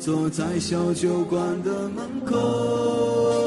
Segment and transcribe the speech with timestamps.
[0.00, 3.40] 坐在小酒馆的门口。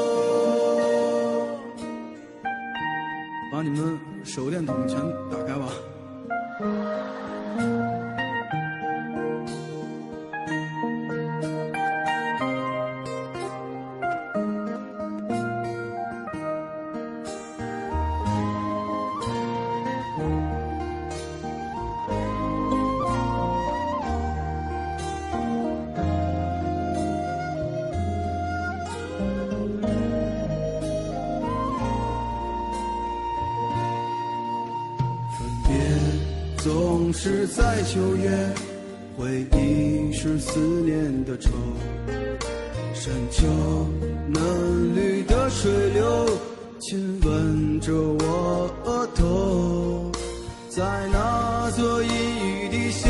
[3.50, 4.96] 把你们手电筒全
[5.30, 5.68] 打开吧。
[45.64, 46.26] 水流，
[46.78, 50.12] 亲吻着我额头。
[50.68, 53.08] 在那座阴雨的小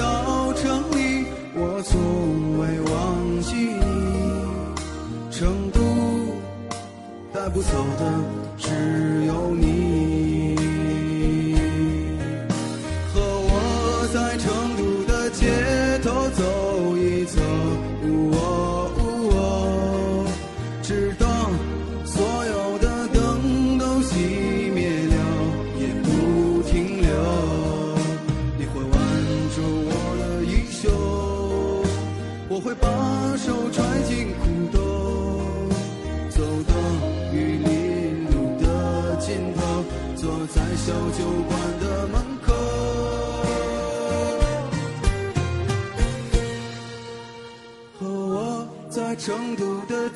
[0.55, 1.27] 城里，
[1.57, 3.83] 我从未忘记你。
[5.33, 5.81] 成都
[7.33, 8.03] 带不走的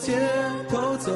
[0.08, 0.16] 街
[0.70, 1.12] 头走，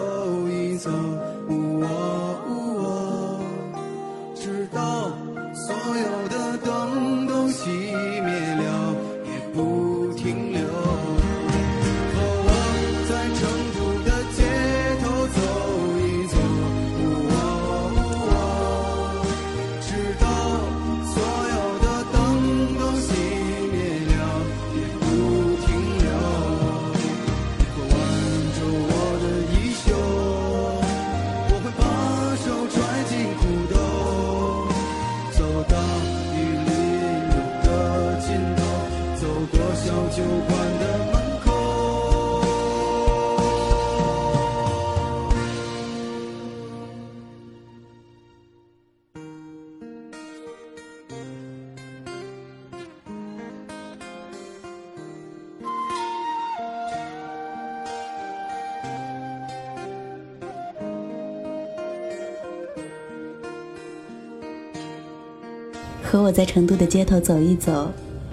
[66.12, 67.90] 和我在成都的街头走一走，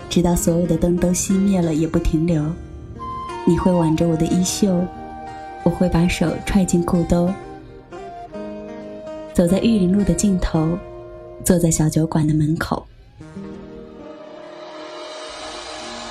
[0.10, 2.44] 直到所有的灯都熄灭了也不停留。
[3.48, 4.86] 你会挽着我的衣袖，
[5.64, 7.34] 我会把手揣进裤兜，
[9.34, 10.78] 走在玉林路的尽头，
[11.46, 12.86] 坐在小酒馆的门口。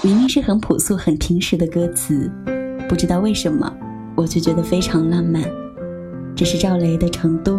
[0.00, 2.30] 明明是很朴素、很平实的歌词，
[2.88, 3.70] 不知道为什么，
[4.16, 5.44] 我就觉得非常浪漫。
[6.34, 7.58] 这是赵雷的《成都》，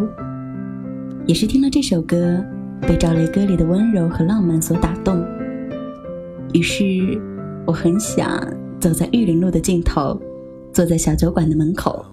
[1.27, 2.43] 也是听了这首歌，
[2.81, 5.23] 被赵雷歌里的温柔和浪漫所打动。
[6.53, 7.19] 于是，
[7.65, 8.41] 我很想
[8.79, 10.19] 走在玉林路的尽头，
[10.73, 12.05] 坐在小酒馆的门口。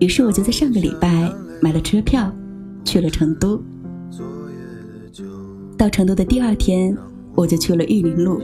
[0.00, 2.30] 于是，我就在上个礼拜买了车票，
[2.84, 3.62] 去了成都。
[5.78, 6.96] 到成都的第二天，
[7.34, 8.40] 我就去了玉林路。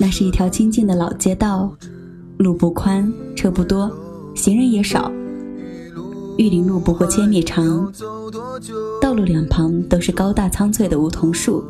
[0.00, 1.72] 那是一条清静的老街道，
[2.38, 3.90] 路不宽，车不多，
[4.34, 5.12] 行人也少。
[6.38, 7.92] 玉林路不过千米长，
[9.02, 11.64] 道路两旁都是高大苍翠的梧桐树，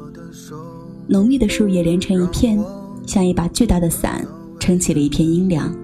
[1.06, 2.62] 浓密的树叶连成一片，
[3.06, 4.22] 像一把巨大的伞，
[4.60, 5.74] 撑起了一片阴凉。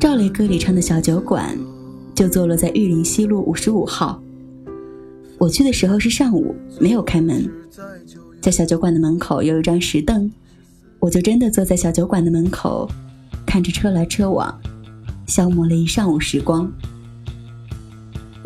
[0.00, 1.56] 赵雷歌里唱的小酒馆，
[2.16, 4.20] 就坐落在玉林西路五十五号。
[5.38, 7.48] 我去的时候是上午，没有开门。
[8.40, 10.28] 在小酒馆的门口有一张石凳，
[10.98, 12.90] 我就真的坐在小酒馆的门口，
[13.46, 14.52] 看着车来车往，
[15.28, 16.68] 消磨了一上午时光。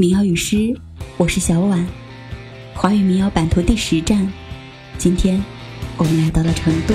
[0.00, 0.75] 民谣与诗，
[1.19, 1.87] 我是小婉，
[2.73, 4.32] 华语民谣版图第十站，
[4.97, 5.44] 今天
[5.99, 6.94] 我们来到了成都。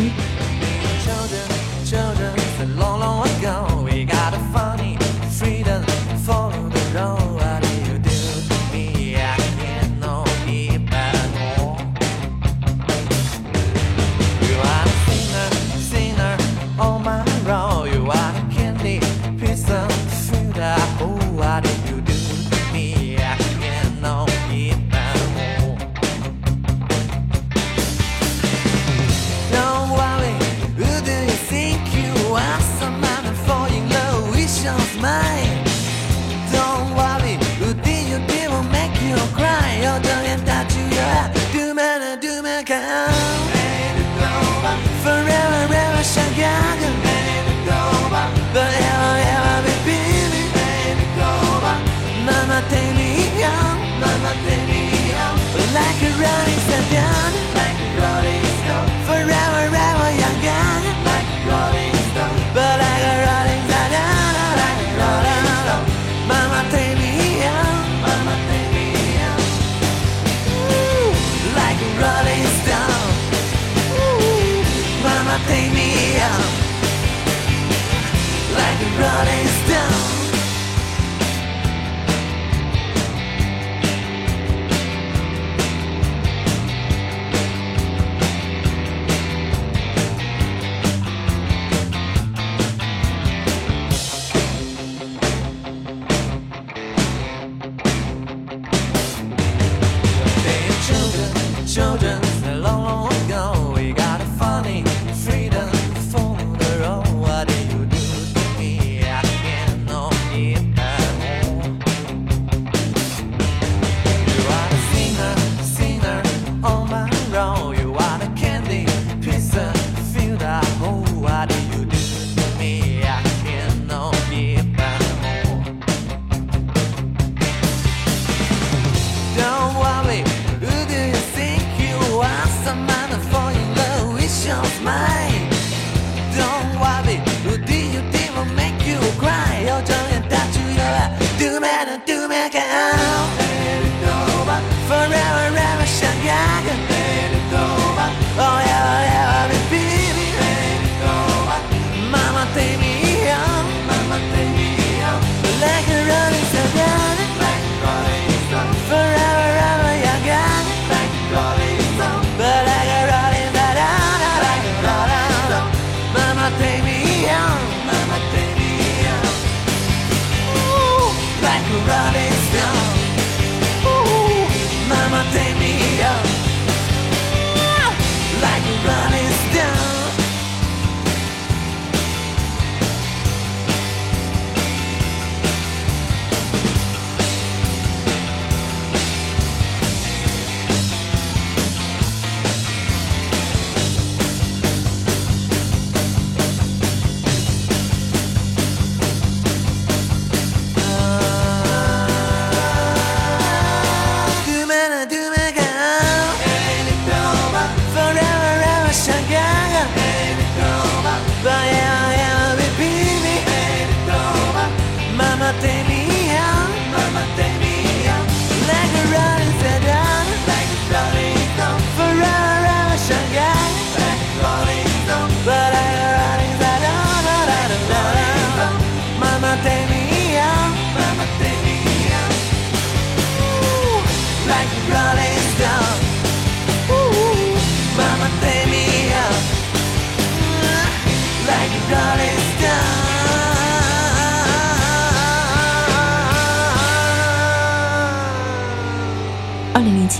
[56.91, 57.34] down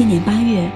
[0.06, 0.72] 七年八月，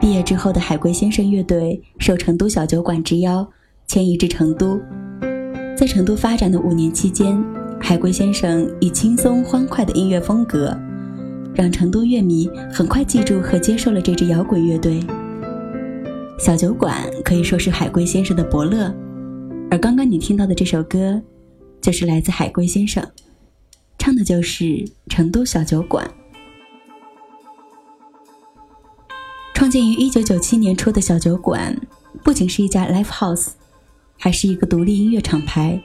[0.00, 3.48] 毕业之后的海龟先生乐队受成都小酒馆之邀，
[3.86, 4.76] 迁移至成都。
[5.76, 7.40] 在成都发展的五年期间，
[7.80, 10.76] 海龟先生以轻松欢快的音乐风格，
[11.54, 14.98] 让成都乐迷很快记住和接受了这支摇滚乐队。
[16.36, 18.92] 小酒馆可以说是海龟先生的伯乐，
[19.70, 21.22] 而刚刚你听到的这首歌，
[21.80, 23.08] 就是来自海龟先生，
[23.96, 24.64] 唱的就是
[25.06, 26.04] 《成都小酒馆》。
[29.72, 31.74] 建于一九九七年初的小酒馆，
[32.22, 33.52] 不仅是一家 live house，
[34.18, 35.82] 还是一个独立音乐厂牌，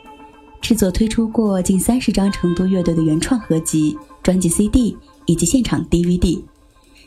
[0.60, 6.44] 制作推出过近三十张成都乐队的原创合集、专辑 CD 以及现场 DVD，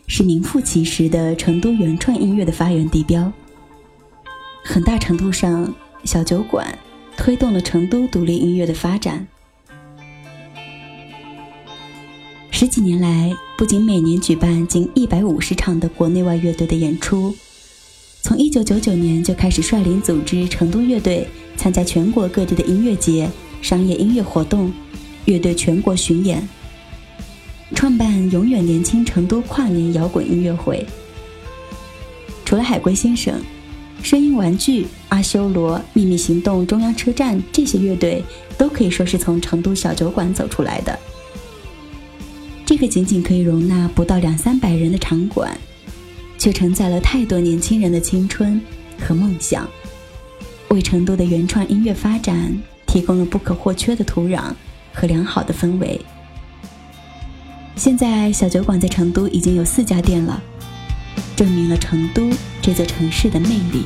[0.07, 3.31] 是名副其实的成都原创音乐的发源地标。
[4.65, 6.79] 很大程度上，小酒馆
[7.15, 9.29] 推动了成都独立音乐的发展。
[12.61, 17.35] 十几年来，不仅每年举办近一百五十场的国内外乐队的演出，
[18.21, 21.26] 从一九九九年就开始率领组织成都乐队
[21.57, 23.31] 参加全国各地的音乐节、
[23.62, 24.71] 商业音乐活动、
[25.25, 26.47] 乐队全国巡演，
[27.75, 30.87] 创办“永远年轻成都跨年摇滚音乐会”。
[32.45, 33.40] 除了海龟先生、
[34.02, 38.23] 声音玩具、阿修罗、秘密行动、中央车站这些乐队，
[38.59, 40.99] 都可以说是从成都小酒馆走出来的。
[42.71, 45.59] 这个仅仅可以容纳不到两三百人的场馆，
[46.39, 48.61] 却承载了太多年轻人的青春
[48.97, 49.69] 和梦想，
[50.69, 54.53] 为成都的原创音乐发展提供了不可或缺的土壤
[54.95, 56.00] 和良好的氛围。
[57.75, 60.41] 现在小酒馆在成都已经有四家店了，
[61.35, 62.31] 证明了成都
[62.62, 63.85] 这座城市的魅力。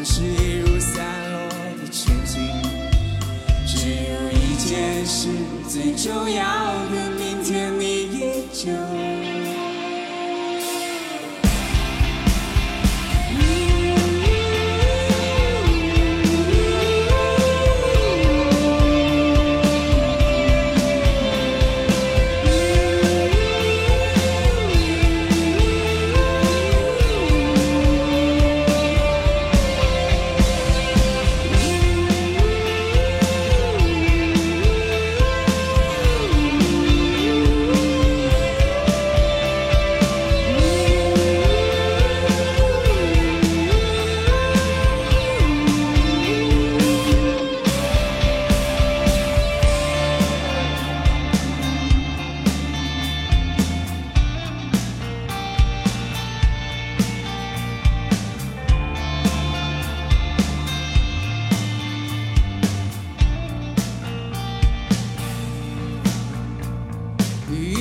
[0.00, 2.40] 往事一如散落的尘星，
[3.66, 5.28] 只有一件事
[5.68, 6.42] 最重要
[6.88, 8.70] 的，明天你依旧。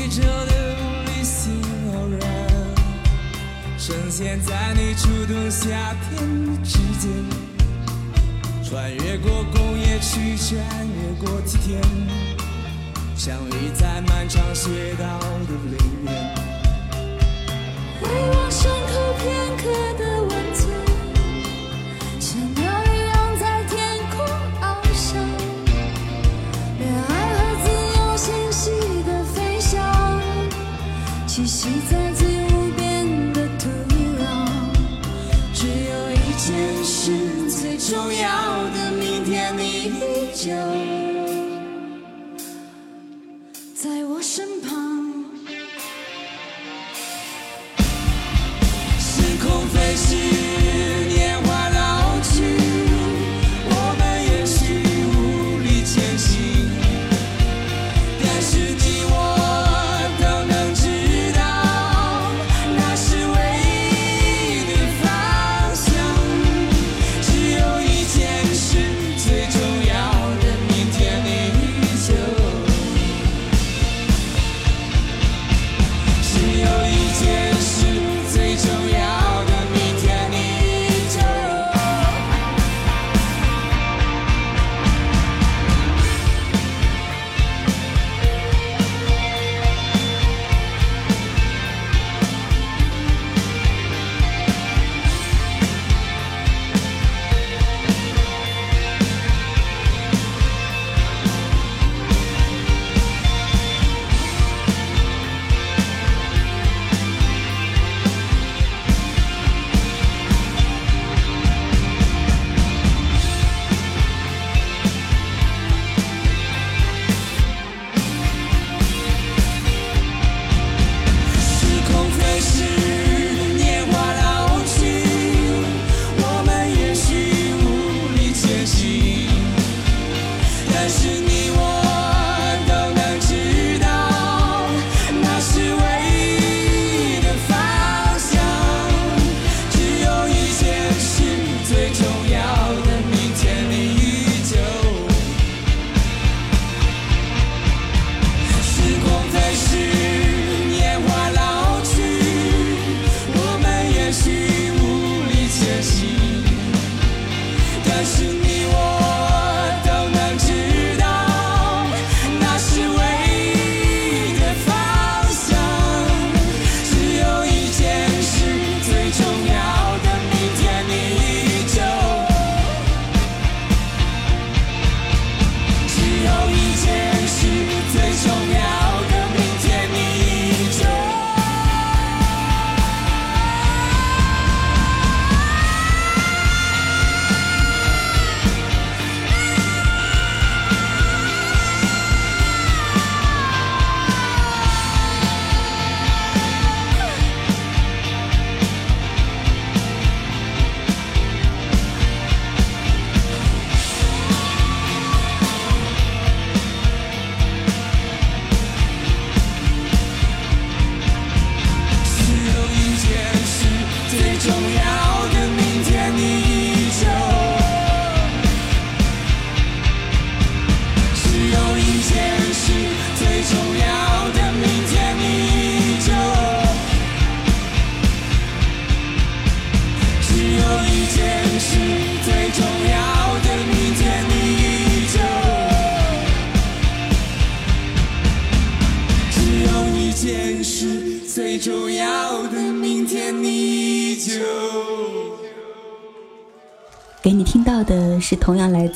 [0.09, 1.61] 着的无理性
[1.93, 2.21] 偶然，
[3.77, 7.09] 呈现在你触动夏天指尖，
[8.63, 11.81] 穿越过工业区，穿越过梯田，
[13.15, 16.35] 相遇在漫长街道的里面，
[18.01, 19.63] 回望身口片刻
[19.99, 20.18] 的。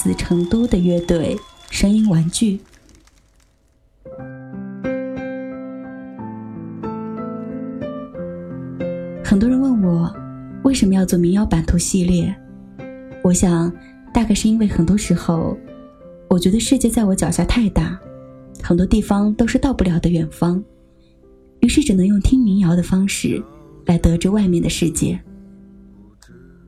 [0.03, 1.33] 自成都的乐队
[1.69, 2.59] 声音玩具。
[9.23, 10.13] 很多人问我
[10.65, 12.35] 为什么要做民谣版图系列，
[13.23, 13.71] 我想
[14.13, 15.57] 大概是因为很多时候，
[16.27, 17.97] 我觉得世界在我脚下太大，
[18.61, 20.61] 很多地方都是到不了的远方，
[21.61, 23.41] 于是只能用听民谣的方式
[23.85, 25.17] 来得知外面的世界。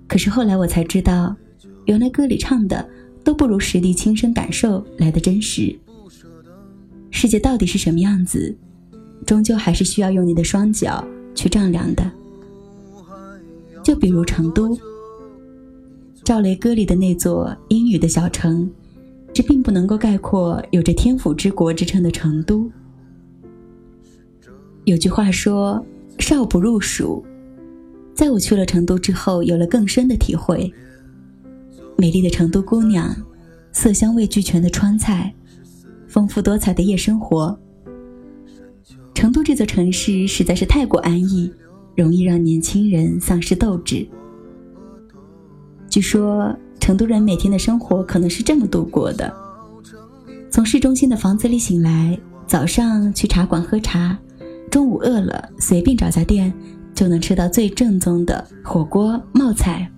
[0.07, 1.35] 可是后来我才知道。
[1.87, 2.83] 原来歌里唱的
[3.25, 5.77] 都不如实地亲身感受来的真实。
[7.09, 8.55] 世界到底是什么样子，
[9.25, 12.09] 终究还是需要用你的双脚去丈量的。
[13.83, 14.77] 就比如成都，
[16.23, 18.69] 赵雷歌里的那座阴雨的小城，
[19.33, 22.69] 这并不能够概括有着“天府之国”之称的成都。
[24.83, 25.83] 有句话说
[26.19, 27.25] ：“少不入蜀。”
[28.13, 30.71] 在我去了成都之后，有了更深的体会。
[31.97, 33.15] 美丽的成都姑娘，
[33.71, 35.33] 色香味俱全的川菜，
[36.07, 37.57] 丰富多彩的夜生活。
[39.13, 41.51] 成都这座城市实在是太过安逸，
[41.95, 44.05] 容易让年轻人丧失斗志。
[45.89, 49.33] 据说成都人每天的生活可能是这么度过的：
[50.51, 54.19] 从市中心的房子里醒来，早上去茶馆喝茶，
[54.69, 56.53] 中午饿了随便找家店
[56.93, 59.89] 就能吃到最正宗的火锅冒菜，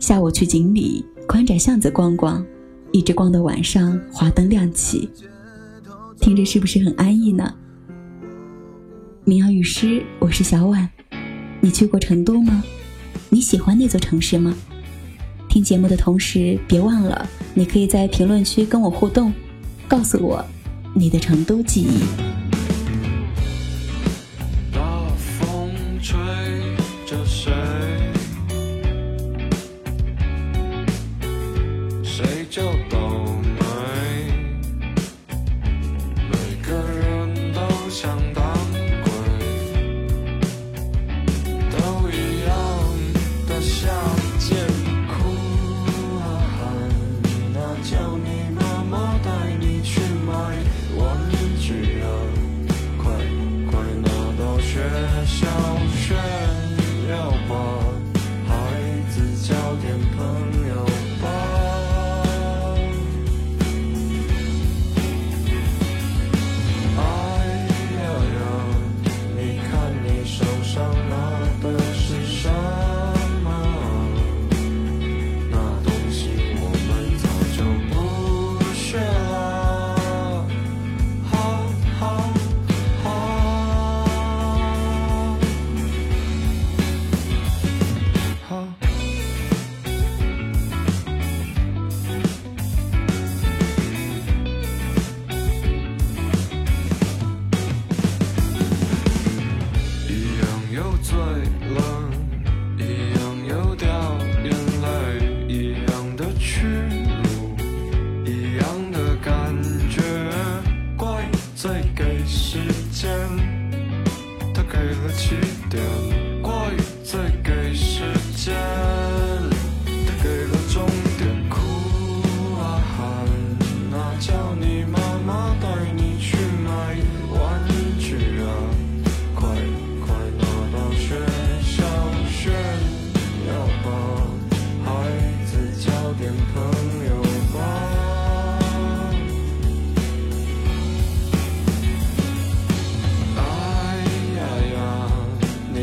[0.00, 1.04] 下午去锦里。
[1.32, 2.44] 宽窄巷子逛逛，
[2.90, 5.08] 一直逛到晚上，华灯亮起，
[6.20, 7.54] 听着是不是很安逸呢？
[9.24, 10.86] 民谣与诗，我是小婉，
[11.62, 12.62] 你去过成都吗？
[13.30, 14.54] 你喜欢那座城市吗？
[15.48, 19.32] 听节目的同时，别忘了，你可以在评论区跟我互动，
[19.88, 20.44] 告诉我
[20.94, 22.31] 你的成都记忆。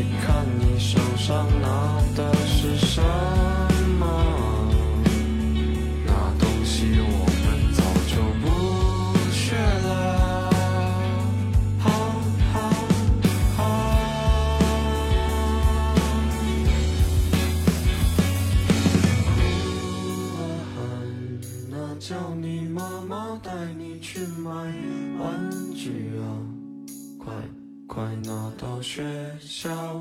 [0.02, 2.39] 你看你手上拿的。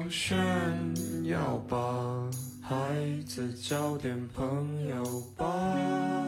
[0.09, 0.37] 炫
[1.25, 2.29] 耀吧！
[2.61, 2.75] 孩
[3.27, 6.18] 子交点朋友吧。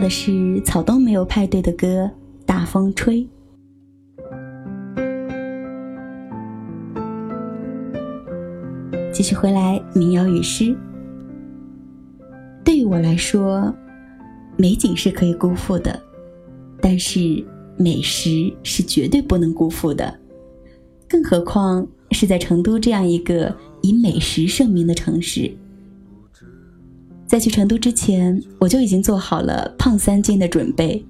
[0.00, 2.10] 的是草东没有派对的歌
[2.46, 3.18] 《大风吹》。
[9.12, 10.74] 继续回来，民谣与诗。
[12.64, 13.72] 对于我来说，
[14.56, 16.00] 美景是可以辜负的，
[16.80, 17.44] 但是
[17.76, 20.18] 美食是绝对不能辜负的。
[21.06, 25.52] 更何况是在成都这样一个以美食盛名的城市。
[27.30, 31.06] 在去成都之前，我就已经做好了胖三斤的准备。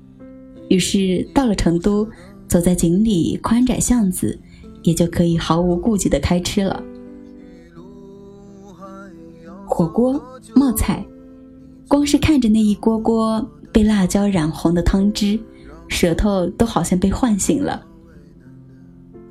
[0.68, 2.06] 于是到了成都，
[2.46, 4.38] 走在锦里宽窄巷子，
[4.82, 6.82] 也就可以毫无顾忌的开吃了。
[9.64, 10.22] 火锅
[10.54, 11.02] 冒菜，
[11.88, 15.40] 光是看着那一锅锅被辣椒染红的汤汁，
[15.88, 17.82] 舌头都好像被唤醒了。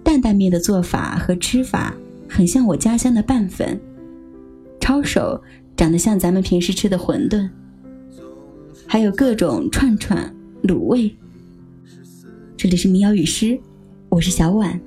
[0.02, 1.96] 担担面的做法和吃法
[2.28, 3.80] 很像我家乡的拌粉，
[4.80, 5.40] 抄手。
[5.80, 7.50] 长得像咱们平时吃的馄饨，
[8.86, 10.30] 还有各种串串、
[10.62, 11.16] 卤味。
[12.58, 13.58] 这里是民谣与诗，
[14.10, 14.78] 我是小婉，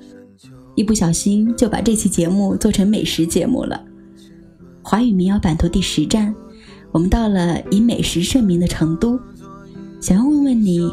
[0.75, 3.83] 一不小心就把这期节目做成美食节目了。
[4.83, 6.31] 华语民谣版图第十站，
[6.91, 9.19] 我们到了以美食盛名的成都，
[9.99, 10.91] 想要问问你，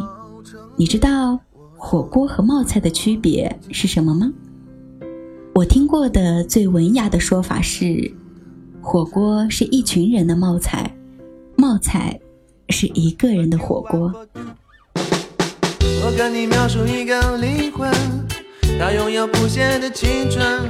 [0.79, 1.39] 你知道
[1.77, 4.33] 火锅和冒菜的区别是什么吗？
[5.55, 8.11] 我听过的最文雅的说法是。
[8.83, 10.91] 火锅是一群人的冒菜，
[11.57, 12.19] 冒菜
[12.71, 14.13] 是一个人的火锅。
[14.95, 17.91] 我跟你描述一个灵魂，
[18.79, 20.63] 它拥有不谢的青春。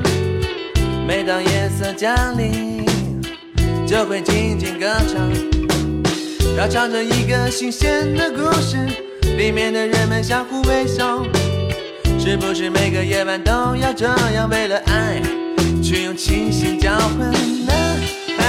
[1.07, 2.85] 每当夜色降临，
[3.87, 5.31] 就会静静歌唱。
[6.57, 8.77] 它唱着一个新鲜的故事，
[9.37, 11.25] 里面的人们相互微笑。
[12.19, 15.23] 是不是每个夜晚都要这样，为了爱，
[15.83, 17.33] 去用清醒交换？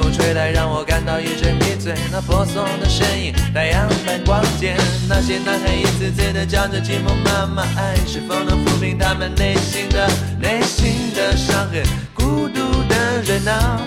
[0.00, 1.94] 风吹来，让我感到一阵迷醉。
[2.12, 4.76] 那婆娑的身影，太阳般光洁。
[5.08, 10.08] 那些男孩一次次的叫着寂寞妈妈，爱是否能抚平他们内心的
[10.40, 11.82] 内心的伤痕？
[12.14, 13.80] 孤独的人啊，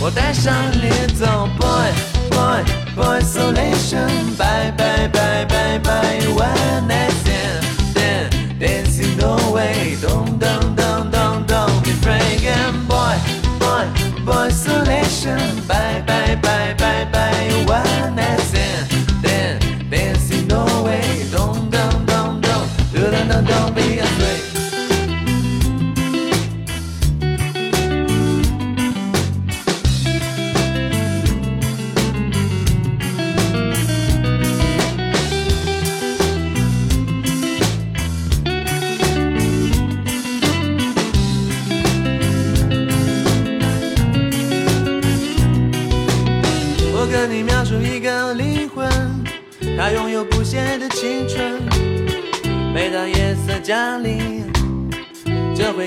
[0.00, 1.92] 我带上你走，boy
[2.30, 2.62] boy
[2.94, 7.12] boy isolation，bye bye bye bye bye，one night
[7.94, 10.73] stand，dancing no Way，Don't don't
[14.64, 17.64] solution Bye, bye, bye, bye, bye.
[17.66, 18.43] One night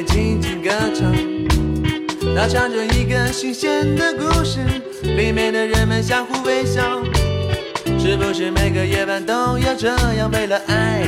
[0.07, 1.13] 静静歌唱。
[2.35, 4.59] 他唱着一个新鲜的故事，
[5.03, 7.01] 里面的人们相互微笑。
[7.99, 11.03] 是不是每个夜晚都要这样，为了爱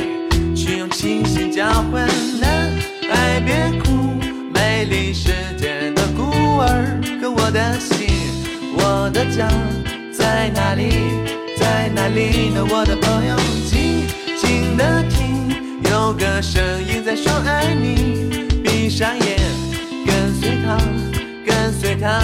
[0.54, 2.06] 去用清醒交换？
[2.40, 2.70] 男
[3.10, 3.90] 孩别哭，
[4.52, 7.00] 美丽世界的孤儿。
[7.20, 8.08] 可我的心，
[8.74, 9.48] 我的家
[10.12, 10.90] 在哪里？
[11.56, 13.36] 在哪里呢，我的朋友？
[13.66, 15.48] 静静的听，
[15.90, 18.49] 有个声音在说爱你。
[18.90, 19.38] 闭上眼，
[20.04, 20.34] 跟。
[20.40, 20.76] 随他，
[21.46, 22.20] 跟随他，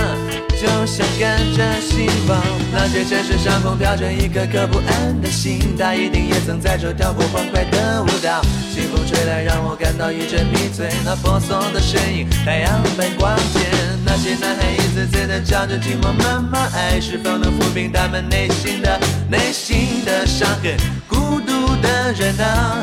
[0.61, 2.43] 就像跟着希望。
[2.73, 8.43] 那些城市上空飘着一颗颗不安的心，他一定也曾在这跳过欢快的舞蹈。
[8.75, 10.89] 清风吹来，让我感到一阵迷醉。
[11.05, 13.61] 那婆娑的身影，太阳般光洁。
[14.05, 18.99] 那些男孩一次次的叫着寂寞妈妈，爱是否能抚平他们内心的
[19.31, 20.77] 内心的伤痕？
[21.07, 22.83] 孤独的人啊，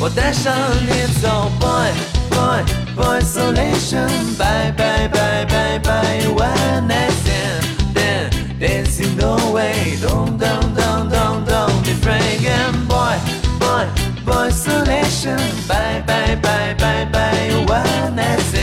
[0.00, 0.52] 我带上
[0.88, 1.92] 你走，boy
[2.40, 2.64] boy
[2.96, 11.84] boy isolation，bye bye bye bye bye one night stand，then dancing away，don't don't don't don't don't
[11.84, 12.40] be afraid
[12.88, 13.16] boy
[13.62, 13.86] boy
[14.24, 18.59] boy isolation，bye bye bye bye bye one night stand，then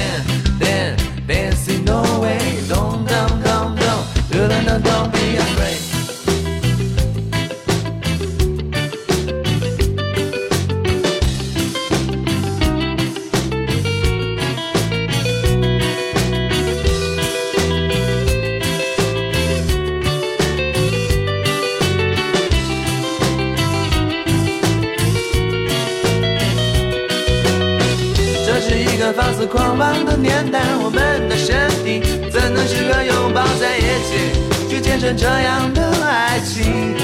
[29.48, 36.96] 狂妄的年代，我们的身体怎能时刻拥抱在一起，去见证这样的爱情？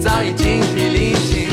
[0.00, 1.48] 早已精疲力尽，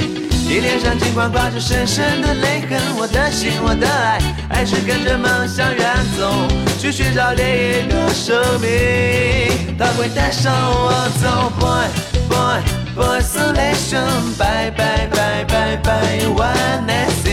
[0.47, 4.19] 你脸上尽管挂着深深的泪痕，我的心，我的爱，
[4.49, 6.47] 还是跟着梦想远走，
[6.79, 11.87] 去寻找另一个生命，它会带上我走，boy
[12.29, 12.61] boy
[12.95, 17.32] boy isolation，bye bye bye bye bye one night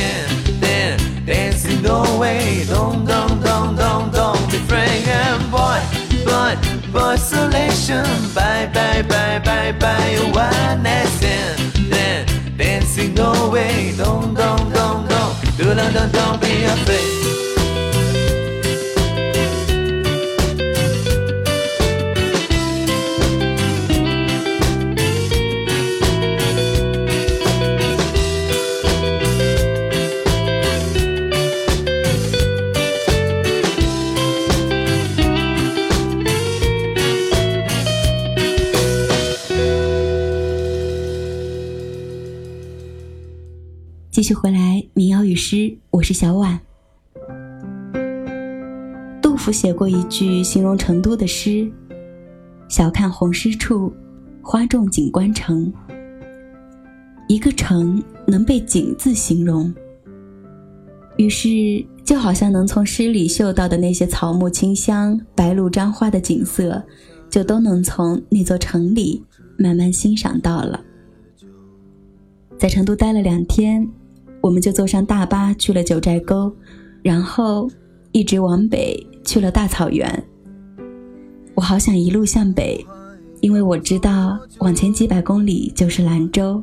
[1.82, 5.80] dancing away, don't don't don't don't don't be afraid, boy
[6.24, 6.56] boy
[6.92, 10.16] boy isolation, bye bye bye bye bye.
[10.32, 15.36] One night stand，then dancing away, don't don't don't don't.
[15.58, 17.19] Don't don't don't be afraid。
[44.30, 46.60] 续回来，民谣与诗，我是小婉。
[49.20, 51.68] 杜甫写过一句形容成都的诗
[52.70, 53.92] ：“晓看红湿处，
[54.40, 55.72] 花重锦官城。”
[57.26, 59.74] 一个城能被“锦”字形容，
[61.16, 66.80] 于是就好像能从诗里嗅到的那些草木清香、白露沾花的景色，
[67.28, 69.24] 就都能从那座城里
[69.58, 70.80] 慢慢欣赏到了。
[72.56, 73.90] 在成都待了两天。
[74.40, 76.50] 我们就坐上大巴去了九寨沟，
[77.02, 77.70] 然后
[78.12, 80.24] 一直往北去了大草原。
[81.54, 82.84] 我好想一路向北，
[83.40, 86.62] 因为我知道往前几百公里就是兰州。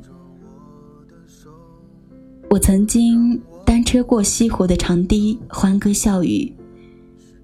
[2.50, 6.52] 我曾经单车过西湖的长堤，欢歌笑语；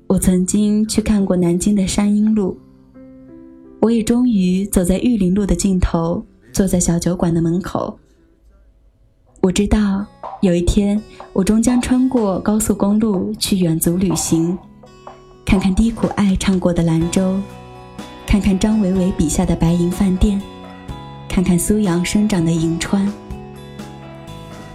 [0.08, 2.58] 我曾经去看过南京的山阴路。
[3.82, 8.00] 我也终于走在玉林路的尽头，坐在小酒馆的门口。
[9.44, 10.06] 我知道。
[10.40, 11.02] 有一天，
[11.34, 14.58] 我终将穿过高速公路去远足旅行，
[15.46, 17.38] 看看低苦爱唱过的兰州，
[18.26, 20.42] 看看张维维笔下的白银饭店，
[21.28, 23.06] 看看苏阳生长的银川。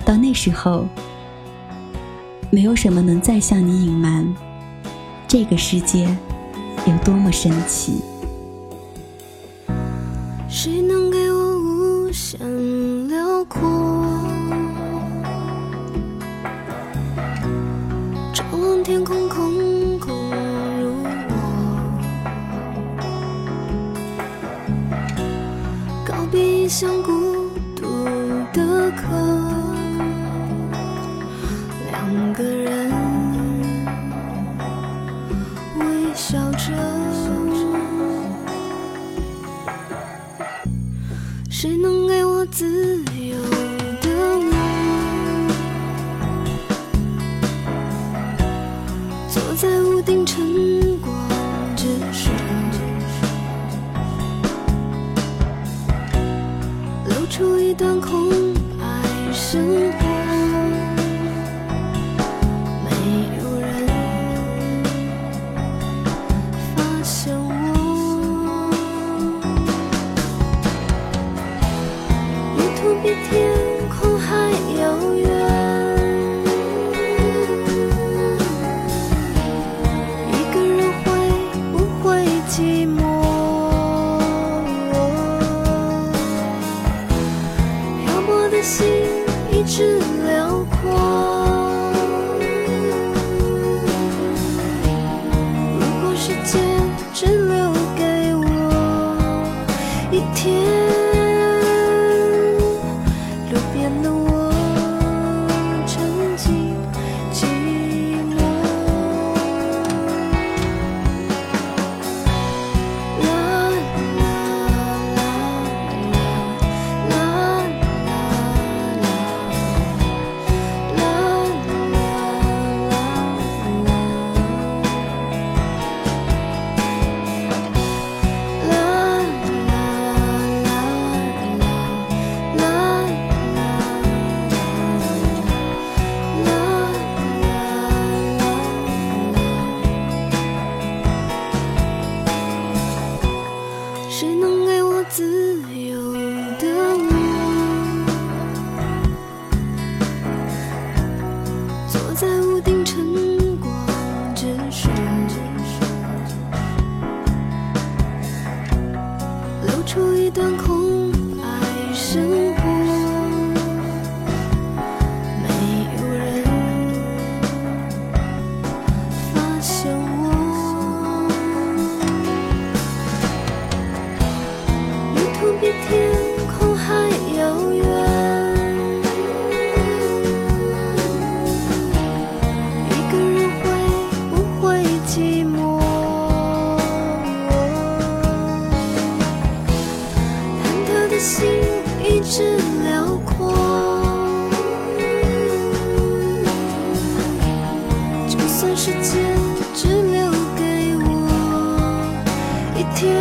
[0.04, 0.86] 到那时候，
[2.50, 4.26] 没有什么能再向你隐瞒，
[5.26, 6.06] 这个世界
[6.86, 8.02] 有多么神奇。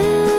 [0.08, 0.37] you.